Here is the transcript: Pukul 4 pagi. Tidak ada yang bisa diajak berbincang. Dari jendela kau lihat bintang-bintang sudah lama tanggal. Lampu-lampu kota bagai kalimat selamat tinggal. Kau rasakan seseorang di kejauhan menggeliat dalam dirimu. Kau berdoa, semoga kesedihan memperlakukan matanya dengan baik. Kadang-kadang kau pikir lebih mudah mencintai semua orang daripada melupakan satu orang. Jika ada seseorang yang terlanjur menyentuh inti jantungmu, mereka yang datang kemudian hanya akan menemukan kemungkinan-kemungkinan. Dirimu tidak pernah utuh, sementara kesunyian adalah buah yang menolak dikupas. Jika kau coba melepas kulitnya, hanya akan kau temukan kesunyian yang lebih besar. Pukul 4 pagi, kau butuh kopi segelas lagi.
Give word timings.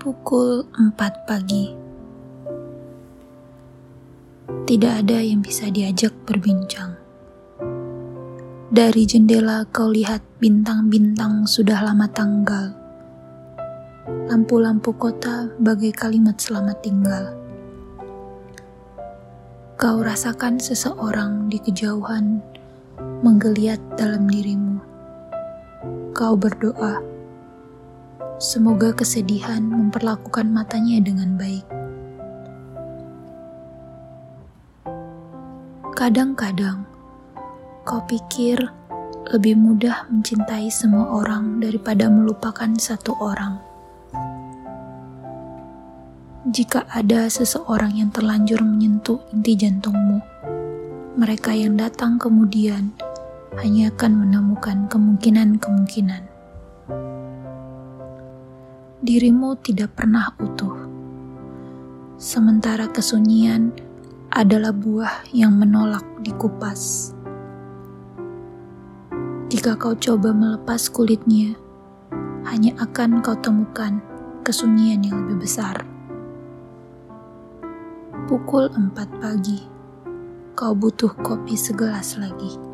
Pukul 0.00 0.64
4 0.80 0.96
pagi. 1.28 1.76
Tidak 4.64 4.94
ada 5.04 5.20
yang 5.20 5.44
bisa 5.44 5.68
diajak 5.68 6.16
berbincang. 6.24 6.96
Dari 8.72 9.04
jendela 9.04 9.68
kau 9.68 9.92
lihat 9.92 10.24
bintang-bintang 10.40 11.44
sudah 11.44 11.84
lama 11.84 12.08
tanggal. 12.08 12.72
Lampu-lampu 14.32 14.96
kota 14.96 15.52
bagai 15.60 15.92
kalimat 15.92 16.40
selamat 16.40 16.80
tinggal. 16.80 17.36
Kau 19.76 20.00
rasakan 20.00 20.56
seseorang 20.56 21.52
di 21.52 21.60
kejauhan 21.60 22.40
menggeliat 23.20 23.84
dalam 24.00 24.24
dirimu. 24.32 24.80
Kau 26.16 26.40
berdoa, 26.40 27.09
semoga 28.40 28.96
kesedihan 28.96 29.60
memperlakukan 29.60 30.48
matanya 30.48 30.96
dengan 31.04 31.36
baik. 31.36 31.60
Kadang-kadang 35.92 36.88
kau 37.84 38.00
pikir 38.08 38.56
lebih 39.28 39.60
mudah 39.60 40.08
mencintai 40.08 40.72
semua 40.72 41.20
orang 41.20 41.60
daripada 41.60 42.08
melupakan 42.08 42.72
satu 42.80 43.12
orang. 43.20 43.60
Jika 46.48 46.88
ada 46.88 47.28
seseorang 47.28 48.00
yang 48.00 48.08
terlanjur 48.08 48.64
menyentuh 48.64 49.20
inti 49.36 49.52
jantungmu, 49.52 50.24
mereka 51.20 51.52
yang 51.52 51.76
datang 51.76 52.16
kemudian 52.16 52.96
hanya 53.60 53.92
akan 53.92 54.24
menemukan 54.24 54.88
kemungkinan-kemungkinan. 54.88 56.39
Dirimu 59.00 59.56
tidak 59.64 59.96
pernah 59.96 60.28
utuh, 60.36 60.76
sementara 62.20 62.84
kesunyian 62.84 63.72
adalah 64.28 64.76
buah 64.76 65.24
yang 65.32 65.56
menolak 65.56 66.04
dikupas. 66.20 67.16
Jika 69.48 69.80
kau 69.80 69.96
coba 69.96 70.36
melepas 70.36 70.92
kulitnya, 70.92 71.56
hanya 72.44 72.76
akan 72.76 73.24
kau 73.24 73.32
temukan 73.40 74.04
kesunyian 74.44 75.00
yang 75.00 75.24
lebih 75.24 75.48
besar. 75.48 75.80
Pukul 78.28 78.68
4 78.68 78.92
pagi, 79.16 79.64
kau 80.52 80.76
butuh 80.76 81.16
kopi 81.24 81.56
segelas 81.56 82.20
lagi. 82.20 82.69